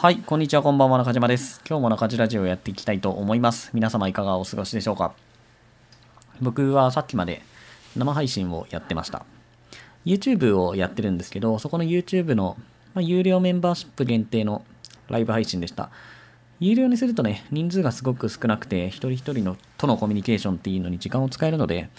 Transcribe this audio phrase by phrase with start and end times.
[0.00, 1.60] はい、こんにちは、こんばんは、中島です。
[1.68, 3.72] 今日も中島ラジオをやっていきたいと思います。
[3.74, 5.12] 皆様いかがお過ごしでしょうか？
[6.40, 7.42] 僕はさっきまで
[7.96, 9.26] 生配信をやってました。
[10.06, 12.56] YouTube をやってるんですけど、そこの YouTube の、
[12.94, 14.64] まあ、有料メンバーシップ限定の
[15.08, 15.90] ライブ配信でした。
[16.60, 21.90] 有料にするとね、人数がすごく少なくて、一人一人のとのコミュニケーションっていうのに時間を使えるので、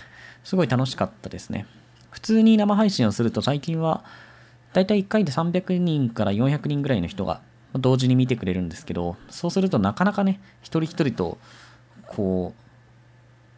[0.45, 1.65] すごい楽しかったですね。
[2.11, 4.05] 普通に生配信をすると最近は、
[4.71, 7.41] だいたい1回で300人から400人ぐらいの人が
[7.73, 11.37] 同時に見てくれるんですけど、そうするとなかなかね、一人一人と、
[12.07, 12.69] こう、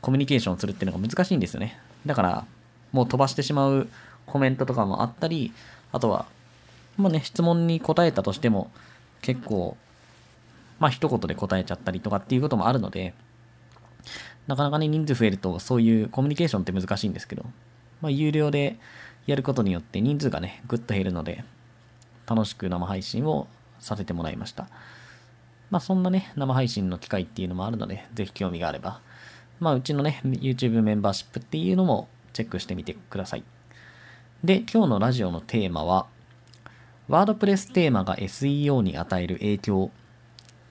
[0.01, 1.79] コミュニケーションするっていうのが難しいんですよね。
[2.05, 2.45] だから、
[2.91, 3.87] もう飛ばしてしまう
[4.25, 5.53] コメントとかもあったり、
[5.91, 6.25] あとは、
[6.97, 8.71] まあね、質問に答えたとしても、
[9.21, 9.77] 結構、
[10.79, 13.13] まあ一言で答えちゃったりとかっていうこともあるので、
[14.47, 17.45] なかなかね、人数増えると、そういうコミュニケーションって難しいんですけど、
[18.01, 18.77] まあ有料で
[19.27, 21.43] やることによって人数がね、ぐっと減るので、
[22.27, 23.47] 楽しく生配信を
[23.81, 24.69] させてもらいました。
[25.69, 29.01] まあそんなね、生配信の機会っていうのもあるので、ぜひ興味があれば、
[29.59, 33.43] まあうちのね、YouTube メンバーシップっていうのもチェックしてみてください。
[34.43, 36.07] で、今日のラジオのテーマは、
[37.07, 39.91] ワードプレステーマが SEO に与える影響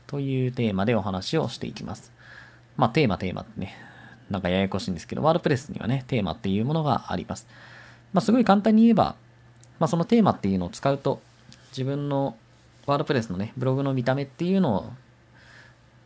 [0.07, 2.13] というテーマでお話をしていきます。
[2.77, 3.75] まあテーマテーマってね、
[4.29, 7.47] なんかややこしいんですけど、ワードプレスにはね、テーマっていうものがあります。
[8.13, 9.17] まあすごい簡単に言えば、
[9.79, 11.21] まあそのテーマっていうのを使うと、
[11.71, 12.37] 自分の
[12.87, 14.93] ワードプレスのね、ブログの見た目っていうのを、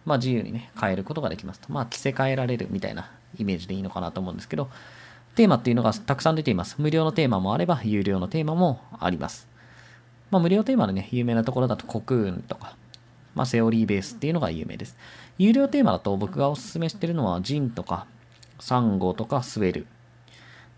[0.04, 1.72] まあ自由にね、変えることができますと。
[1.72, 4.68] まあ着せ替えられるみたいなイメージでいいのかなと思うんですけど、
[5.34, 6.76] テーマっていうのがたくさん出ています。
[6.78, 9.48] 無料のテーマもあれば、有料のテーマもあります。
[10.30, 12.76] まあ無料テーマでね、有名なところだとコクーンとか、
[13.34, 14.96] まあセオリーベースっていうのが有名です。
[15.38, 18.06] 有料テーマだと僕がおすすめしてるのは、ジンとか、
[18.60, 19.86] サンゴとかスウェル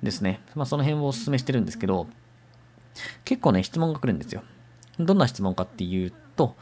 [0.03, 0.41] ですね。
[0.55, 2.07] まあその辺をおすすめしてるんですけど、
[3.25, 4.43] 結構ね、質問が来るんですよ。
[4.99, 6.55] どんな質問かっていうと、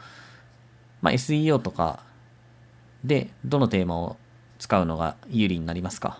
[1.01, 1.99] まあ、SEO とか
[3.03, 4.17] でどのテーマを
[4.59, 6.19] 使うのが有利になりますか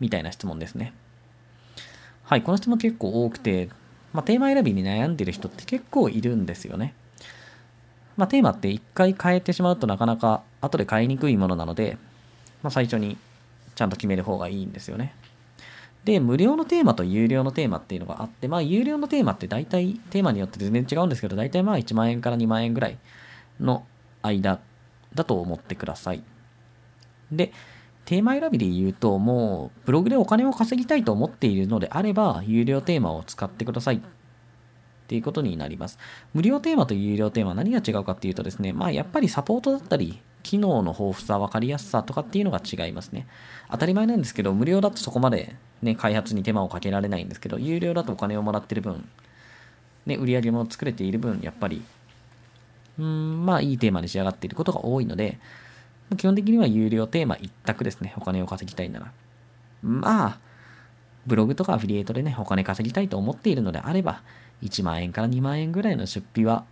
[0.00, 0.92] みたいな質問ですね。
[2.24, 3.68] はい、この質問結構多くて、
[4.12, 6.94] まあ、テーマ選びに悩んでる人って結構いるんですよね。
[8.16, 11.96] まあ、テーマって一回変えてしまうとなかなか後で変えにくいものなので、
[12.62, 13.16] まあ、最初に
[13.76, 15.14] ちゃんと決める方がいいんですよね。
[16.04, 22.98] で、無料のテーマと有料のテーマっていうのがあって、まあ、有料のテーマって大体、テーマによって全然違うんですけど、大体まあ1万円から2万円ぐらい
[23.60, 23.84] の
[24.22, 24.60] 間
[25.14, 26.22] だと思ってください。
[27.30, 27.52] で、
[28.04, 33.96] テーマ選びで言うと、もう、ブログでお金を稼ぎたいと思っているのであれば、有料テーマを使ってください。
[33.96, 34.00] っ
[35.08, 35.98] ていうことになります。
[36.34, 43.26] 無料テーマと有料テーマ何が違うかっていうとですね、まあやっぱりサポートだったり、機能の豊富さ、分かりやすさとかっていうのが違いますね。
[43.70, 49.06] 当たり前なんですけど、無料だとそこまでね、開発に手間をかけられないんですけど、有料だとお金をもらってる分、
[50.06, 51.82] ね、売り上げも作れている分、やっぱり、
[52.98, 55.38] うん、まあいいテーマに仕上がっていることが多いので、
[56.16, 58.14] 基本的には有料テーマ一択ですね。
[58.16, 59.12] お金を稼ぎたいなら。
[59.82, 60.38] まあ、
[61.26, 64.22] ブログとかアフィリエイトでね、お金稼ぎたいと思っているのであれば、
[64.62, 66.64] 1万円から2万円ぐらいの出費は、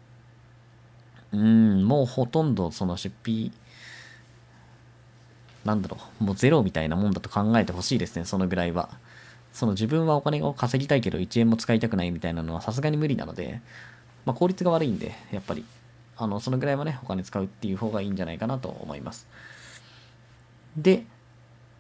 [1.33, 3.53] うん、もうほとんどその出費
[5.67, 8.89] なんだろう、もうゼロみたいなもんだと考えてほしいですね、そのぐらいは。
[9.53, 13.61] その自分はお金を稼ぎたいけど1円も使いたくないみたいなのはさすがに無理なので、
[14.25, 15.65] まあ、効率が悪いんで、やっぱり、
[16.17, 19.27] あの、そのぐらいはね、お金使うっていう方がいいんじゃないかなと思います。
[20.77, 21.05] で、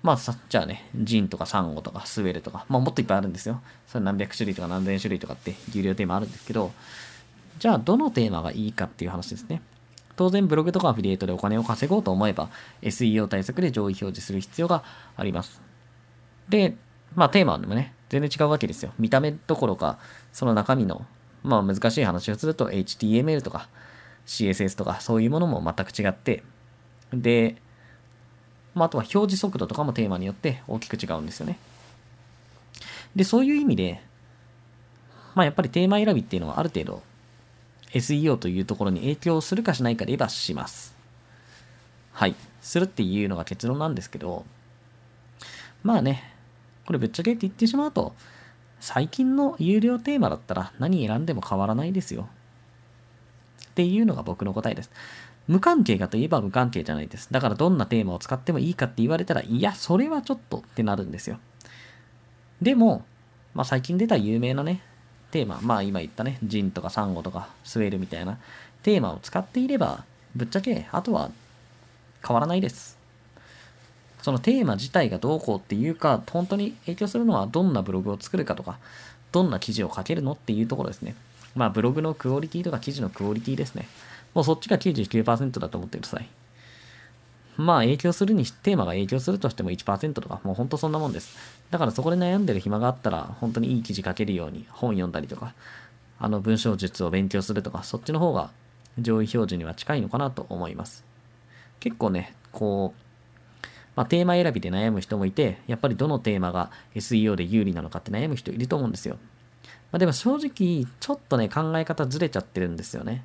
[0.03, 3.61] まあさ、じゃあね、ジンとかサンゴとかスウェルとか、まあもっといっぱいあるんですよ。
[3.87, 6.73] それ何百種類とか何千種類とかって有料テーマあるんですけど、
[7.59, 9.63] じゃあどのテーマがいいかっていう話ですね。
[10.17, 12.49] 当然ブログとかアフィリエイトでお金を稼ごうと思えば
[12.83, 14.83] SEO 対策で上位表示する必要が
[15.17, 15.61] あります。
[16.49, 16.77] で、
[17.15, 18.93] まあテーマでもね、全然違うわけですよ。
[18.99, 19.99] 見た目どころか、
[20.33, 21.07] その中身の、
[21.43, 23.69] まあ難しい話をすると HTML とか
[24.27, 26.43] CSS とかそういうものも全く違って、
[27.13, 27.57] で、
[28.75, 31.59] まああとは表示速度とかもテーマによって大きく違うんですよね。
[33.15, 34.03] で、そういう意味で、
[35.35, 37.03] まあやっぱりテーマ選びっていうのはある程度
[37.93, 40.97] SEO というところに影響するかしないかで言えばします。
[42.13, 42.35] はい。
[42.61, 44.45] するっていうのが結論なんですけど、
[45.83, 46.35] まあね、
[46.87, 48.15] これぶっちゃけって言ってしまうと、
[48.81, 52.29] 最近の有料テーマだったら何選んでも変わらないですよ。
[53.71, 54.91] っていうのが僕の答えです。
[55.47, 57.29] 無関係かといえば無関係じゃないです。
[57.31, 61.39] だからどんなテーマを使ってもいいかって言われたら、いや、それはちょっとってなるんですよ。
[62.61, 63.05] でも、
[63.55, 64.83] まあ最近出た有名なね、
[65.31, 68.39] テーマ、まあ今言ったね、ジンとかサンゴとかスウェールみたいな
[68.83, 71.31] テーマを使っていれば、ぶっちゃけ、あとは
[72.27, 72.97] 変わらないです。
[74.23, 78.79] そのテーマ自体がどうこうっていうか、本当に影響するのはどんなブログを作るかとか、
[79.33, 81.15] どんな記事を書けるのっていうところですね。
[81.55, 83.89] まあブログのクオリティとか記事のクオリティですね。
[84.35, 86.29] もうそっちが99%だと思ってください。
[87.57, 91.37] まあ影響するに、テーマが影響するとしても1%とか、もうほんとそんなもんです。
[91.71, 95.55] だからそこで悩んでる暇があったら、本当にいい記事書けるように本読んだりとか、
[96.19, 98.51] あの文章術を勉強するとか、そっちの方が
[98.99, 101.05] 上位表示には近いのかなと思います。
[101.81, 103.07] 結構ね、こう、
[103.97, 109.17] まあ、テーマ選びで悩む人もいて、やっぱりどのテーマが SEO で有利なのかって悩む人いると思うんですよ。
[109.91, 113.25] まあ、でも正直、ちょっとね、考え方ずれちゃってるんですよね。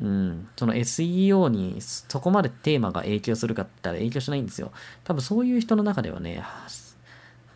[0.00, 4.72] うん、その SEO にそこまでテーマが影響するかって言ったら影響しないんですよ。
[5.04, 6.42] 多分そういう人の中ではね、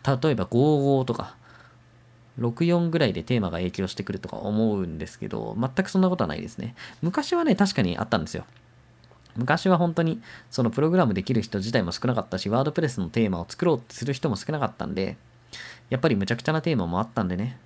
[0.05, 1.35] 例えば55とか、
[2.39, 6.75] 64ぐらいでテーマが影響してくるとか思うんですけど、全くそんなことはないですね。
[7.01, 8.45] 昔はね、確かにあったんですよ。
[9.35, 15.17] 昔は本当にそのプログラムできる人自体も少なかったし、ワードプレスのテーマを作ろうってする人も少なかったんで、
[15.89, 17.57] やっぱりむちゃくちゃなテーマもあったんでね。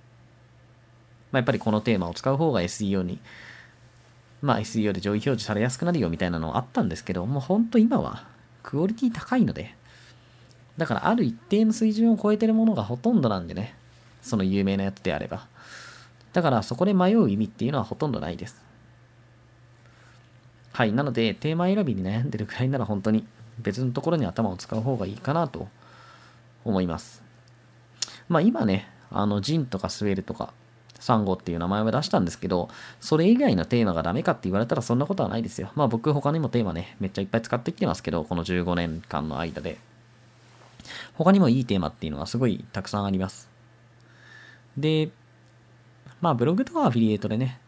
[1.30, 3.20] まあ、やっぱりこのテーマを使う方が SEO に
[4.44, 8.24] まあ SEO で上位表示されやすくなるよみたいなのあったんですけど、もうほんと今は
[8.62, 9.74] クオリティ高いので、
[10.76, 13.74] だからある一定の水準を超えてるものがほとんどなんでね、
[14.20, 15.46] その有名なやつであれば。
[16.34, 18.62] だからそこで迷う意味っていうのはほとんどないです。
[20.74, 20.92] はい。
[20.92, 23.26] なので、テーマ選びに悩んでるくらいなら本当に
[23.60, 25.68] 別のところに頭を使う方がいいかなと
[26.66, 27.22] 思います。
[28.28, 30.52] まあ今ね、あの、ジンとかスウェルとか、
[31.04, 35.70] サンゴっていう名前を出したんですけど、それ以外のテーマがダメかって言われたらそんなことはないですよ。
[35.74, 39.76] まあ僕他にもテーマね、めっちゃいっぱい使ってきてますけど、この15年間の間で。
[41.12, 43.50] 他にもいいテーマっていうのはすごいたくさんあります。
[44.78, 45.10] で、
[46.22, 47.60] まあブログとかアフィリエイトでね、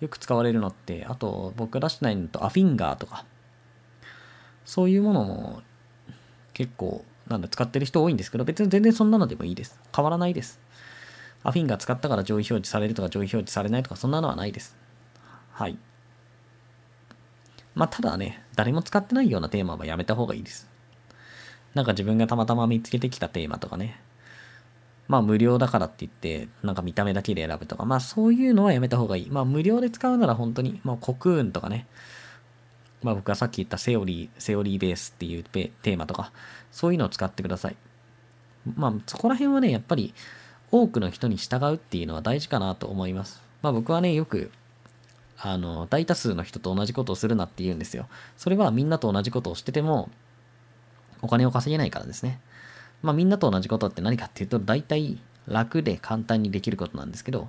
[0.00, 3.24] よく使われるのって、あと僕出してないのとアフィンガーとか、
[4.66, 5.62] そういうものも
[6.52, 9.80] 結構なんだ使ってる人多いんですけど、別に全然そんなのでもいいです。
[9.96, 10.60] 変わらないです。
[11.44, 14.76] アフィンが使ったから上位表示されるとか上位表示されないとかそんなのはないです。
[15.52, 15.78] はい。
[17.74, 20.68] まあ、ただね、誰も使ってないようなテーマはやめた方がいいです。
[21.74, 24.00] なんか自分がたまたま見つけてきたテーマとかね。
[25.08, 29.30] まあ無料だからって言って、なんか見た目だけで選ぶとか、まあそういうのはやめた方がいい。
[29.30, 31.86] まあ無料で使うなら本当に、まあコクーンとかね。
[33.02, 36.30] まあ僕がさっき言ったセオリー、セオリーベースっていうテーマとか、
[36.70, 37.76] そういうのを使ってください。
[38.76, 40.14] まあそこら辺はね、やっぱり
[40.72, 43.42] 多くの人に従うっていうのは大事かなと思います。
[43.60, 44.50] まあ僕はね、よく、
[45.38, 48.08] あの、大多数の人と同じことをするなって言うんですよ。
[48.38, 50.08] それはみんなと同じことをしてても、
[51.20, 52.40] お金を稼げないからですね。
[53.02, 57.48] まあみんなと同じことって何かっていうと、大体楽で簡単にできることなんですけど、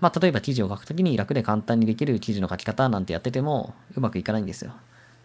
[0.00, 4.72] まあ例えば記事を書くときに楽で簡単にできる記事の書き方なんてやっててもうまくいかないんですよ。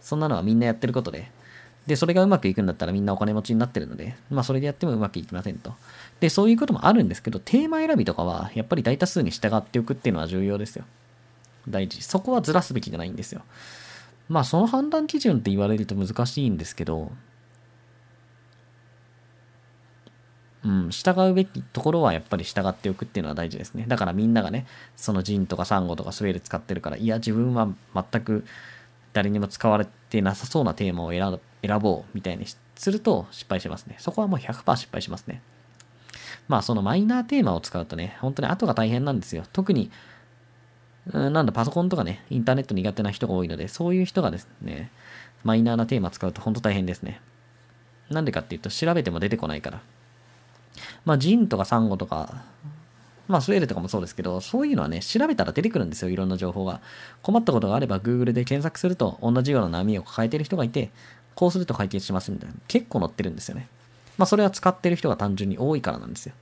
[0.02, 1.32] そんなのはみんなやってることで、
[1.88, 5.74] で、それがうまくいくんだったらみんなお金持ちになってるので、まあそれでやってもうまくいきませんと。
[6.20, 10.86] で、そういうこともあるんですけど、テーマ選びとかはやっぱり大多数に従っておくっていうのは重要ですよ。
[11.68, 12.02] 大事。
[12.02, 13.42] そこはずらすべきじゃないんですよ。
[14.30, 17.12] まあその判断基準って言われると難しいんですけど、
[20.64, 23.86] うん、従うべきところはやっぱり従っておくっていうのは大事ですね。
[23.88, 28.46] だからみんながね、そのジンとかサンゴとかスウェール使ってるから、いや、自分は全く
[29.14, 33.96] 誰にも使われてなさそうなテーマを選ぶ選ぼうみたいにすると失敗しますね。
[34.00, 35.42] そこはもう100%失敗しますね。
[36.48, 39.44] まあそのマイナーテーマを使うとね、本当に後が大変なんですよ。
[39.54, 39.92] 特に、
[41.14, 44.92] うんなんだ、パソコンとかね、インターネット苦手な人が多いので、そういう人がですね、
[45.44, 47.22] マイナーなテーマ使うと本当大変ですね。
[48.10, 49.82] なんでかっていうと、調べても出てこないから。
[51.06, 52.44] まあ、ジンとかサンゴとか、
[53.28, 56.82] まあ、スウェーデとかもそうですけど、そういうのはね、調べたら出てくるんですよ、いろんな情報が。
[57.22, 60.92] 困ったことがあれば、Google で検索すると、同じような波を抱えてる人がいて、
[61.36, 62.56] こうすると解決しますみたいな。
[62.68, 63.68] 結構載ってるんですよね。
[64.18, 66.34] まあ、それは使ってる人が単純に多いからなんですよ。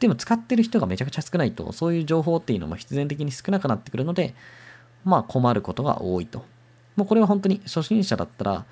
[0.00, 4.34] でも、使ってる人がめちゃくちゃ少ないと、そういう情報っていうのも必然的に少なくなってくるので、
[5.04, 6.44] まあ、困ることが多いと。
[6.96, 8.64] もうこれは本当に初心者だったら、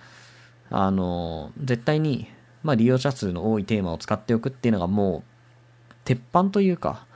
[0.71, 2.29] あの、絶対に、
[2.63, 5.23] まあ、利用者数の多いテーマを使っておくっていうのがも
[5.91, 7.07] う、鉄板というか、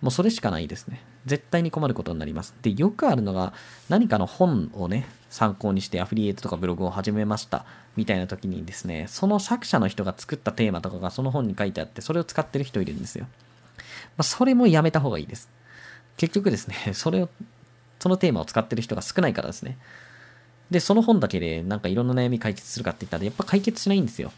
[0.00, 1.00] もうそれしかないですね。
[1.26, 2.54] 絶対に困ることになります。
[2.62, 3.54] で、よくあるのが、
[3.88, 7.64] 何かの本をね、参考にしてアフィリエイトとかブログを始めました
[7.96, 13.26] みたいな時にですね、その作者の人が作ったテーマとかがその本に書いてあって、それを使ってる人いるんですよ。
[13.76, 13.82] ま
[14.18, 15.48] あ、それもやめた方がいいです。
[16.16, 17.28] 結局ですね、 それを、
[17.98, 19.78] そのテーマを使ってる人が少ないからですね。
[20.70, 24.30] で、その本だけでなんかいろんな悩み解決するかって言ったら、やっぱ解決しないんですよ。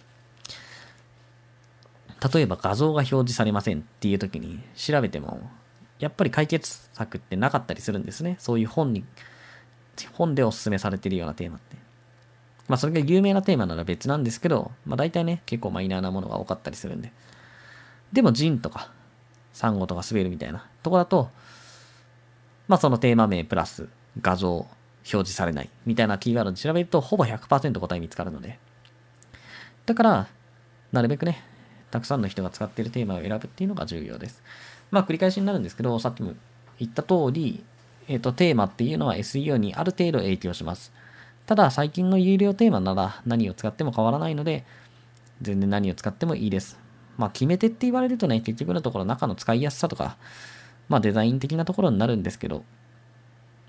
[2.32, 5.50] 例えば画像が表示されませんっていう時に調べても、
[5.98, 8.36] やっぱり解決策ってなかったりするんですね。
[8.38, 9.04] そういう本に、
[10.12, 11.76] 本でおすすめされてるようなテーマって。
[12.68, 17.12] まあそれが有名なテーマなら別なんですけど、まあ大体ね、結構マイナーなものが多かったりするんで。
[18.12, 18.90] でもジンとか、
[19.52, 21.30] サンゴとかスベルみたいなとこだと、
[22.68, 23.88] まあそのテーマ名プラス
[24.20, 24.68] 画像表
[25.04, 28.58] 示されないみたいなキーワードで調べるとほぼ100%答え見つかるので。
[29.86, 30.26] だから、
[30.90, 31.42] なるべくね、
[31.92, 34.42] たくさんの人が使っているテーマを選ぶっていうのが重要です。
[34.90, 36.34] まあ繰り返しになるんですけど、さっきも
[36.78, 37.64] 言った通り、
[38.08, 40.92] えっ、ー、と、テーマっていうのは SEO にある程度影響します。
[41.46, 44.64] ただ、最近の有料テーマなら何を使っても変わらないので、
[45.42, 46.78] 全然何を使ってもいいです。
[47.16, 50.16] まあ、決め手って言われるとね、結局のところ中の使いやすさとか、
[50.88, 52.64] まあ、デザイン的なところになるんですけど、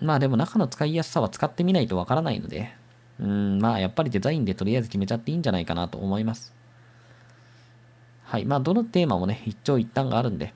[0.01, 2.71] まあでも中の使いやすさは使ってみないとわからないので、
[3.19, 6.53] うん、まあやっぱりデザインでとりあえず決めちゃっていいんじゃないかなと思います。
[8.23, 8.45] はい。
[8.45, 10.53] まあどのテーマもね、一長一短があるんで、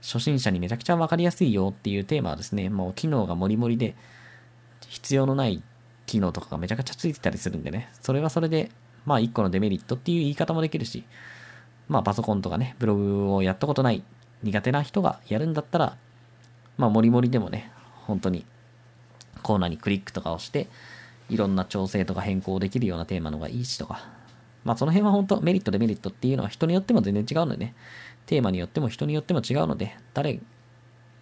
[0.00, 3.96] 初心者にめちゃくちゃわかりやすいよっていうテーマはですね、もう機能がもりもりで、
[4.88, 5.62] 必要のない
[6.06, 8.70] 機能とかがめちゃくちゃついてたりするんでね、それはそれで、
[9.04, 11.04] まあ一個のデメリットっていう言い方もできるし、
[11.88, 14.02] まあパソコンとかね、ブログをやったことない
[14.42, 15.96] 苦手な人がやるんだったら、
[16.76, 17.72] まあもりもりでもね、
[18.06, 18.46] 本当に
[19.42, 20.68] コーナーにクリックとかをして、
[21.28, 24.08] いろんな調整とか変更できるようなテーマのがいいしとか、
[24.64, 27.74] まあその辺は本当メリットデメリットっていうのは人によっても全然違うのでね、
[28.26, 30.40] テーマによっても人によっても違うので、誰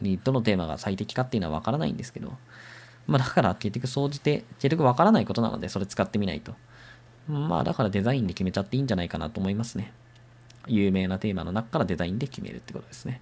[0.01, 2.33] にどのテーマが最適かっていうのはわからないんですけど、
[3.07, 6.55] まあだから結局総じて、結局わからないことなのでそれ使ってみないと。
[7.29, 9.93] まあだからデザインで決めちゃっていいんじゃないかなと思いますね。
[10.69, 13.21] 有名なテーマの中からデザインで決めるってことですね。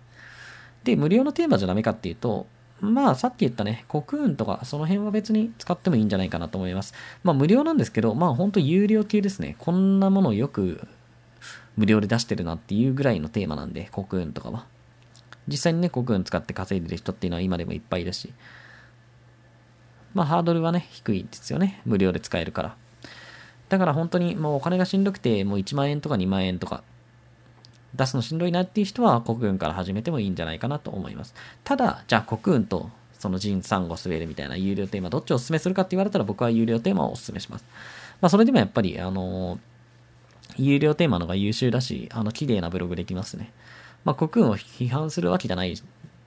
[0.84, 2.46] で、無料のテーマじゃダメかっていうと、
[2.80, 6.94] まあさっき言ったね、コクーンとかその辺は別に使ってもいいんじゃないかなと思います。
[7.22, 9.56] まあ無料なんですけど、まあほんと有料系ですね。
[9.58, 10.86] こんなものをよく
[11.76, 14.66] 無料で出してるなっていうぐらいのテーマなんで、コクーンとかは。
[15.48, 18.32] 実際にね、コクーン使って稼いでる人っていうのは今でもいっぱいいるし、
[20.14, 21.80] まあハードルはね、低いですよね。
[21.84, 22.76] 無料で使えるから。
[23.68, 26.82] だから本当にもうお金がしんどくて、もう1万円とか2万円とか
[27.94, 31.34] 出すのしんどいなっていう人は国運から始めてもいいんじゃないかなと思います。
[31.62, 37.64] ただ、じゃあ国運とそのジン・サンゴスウェルみたいな有料テーマどっちをお勧めするかって言われたら僕は有料テーマをお勧めします。
[38.20, 39.58] まあそれでもやっぱり、あの
[40.56, 43.52] 有料テーマのが優秀だし、あの、綺麗なブログできますね。
[44.04, 45.74] まあ国運を批判するわけじゃない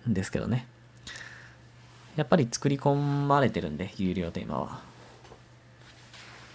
[0.09, 0.67] んですけどね。
[2.15, 4.81] やっぱり作り込まれてるんで、有料テーマは。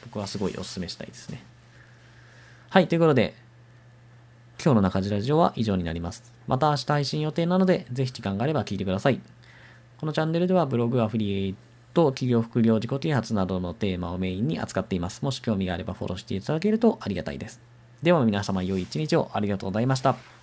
[0.05, 1.43] 僕はすごいお勧めしたいですね。
[2.69, 3.35] はい、ということで、
[4.65, 6.23] 今日の中地ラジオは以上になります。
[6.47, 9.21] また明日配信予定なので、ぜひ時間があれば聞いてください。
[9.99, 11.57] このチャンネルではブログ、アフリエイ
[11.95, 15.25] ト、企業副業、自己啓発などのテーマをメインに扱っています。
[15.25, 17.61] もし興味があればフォローしていただけるとありがたいです。
[18.05, 20.42] では皆様良い一日をありがとうございました。